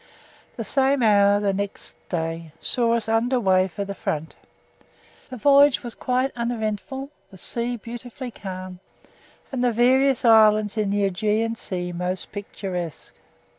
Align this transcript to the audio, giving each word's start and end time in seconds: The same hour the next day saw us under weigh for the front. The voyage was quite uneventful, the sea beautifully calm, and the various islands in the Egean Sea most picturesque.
The 0.55 0.63
same 0.63 1.03
hour 1.03 1.39
the 1.39 1.53
next 1.53 1.95
day 2.09 2.53
saw 2.59 2.95
us 2.95 3.07
under 3.07 3.39
weigh 3.39 3.67
for 3.67 3.85
the 3.85 3.93
front. 3.93 4.33
The 5.29 5.37
voyage 5.37 5.83
was 5.83 5.93
quite 5.93 6.31
uneventful, 6.35 7.11
the 7.29 7.37
sea 7.37 7.75
beautifully 7.77 8.31
calm, 8.31 8.79
and 9.51 9.63
the 9.63 9.71
various 9.71 10.25
islands 10.25 10.75
in 10.75 10.89
the 10.89 11.03
Egean 11.07 11.55
Sea 11.55 11.91
most 11.91 12.31
picturesque. 12.31 13.13